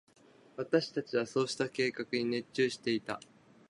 [0.57, 3.19] 私達はそうした計画に熱中していた。